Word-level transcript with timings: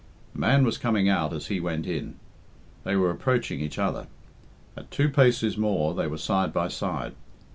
The 0.33 0.39
man 0.39 0.65
was 0.65 0.79
coming 0.79 1.07
out 1.09 1.31
as 1.31 1.45
he 1.45 1.59
went 1.59 1.85
in. 1.85 2.15
They 2.85 2.95
were 2.95 3.11
approaching 3.11 3.59
each 3.59 3.77
other. 3.77 4.07
At 4.75 4.89
two 4.89 5.09
paces 5.09 5.59
more 5.59 5.93
they 5.93 6.07
were 6.07 6.17
side 6.17 6.51
by 6.51 6.69
side. 6.69 7.13